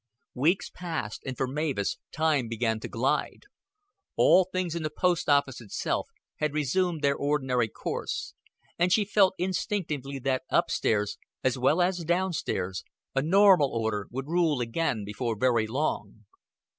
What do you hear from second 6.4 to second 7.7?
resumed their ordinary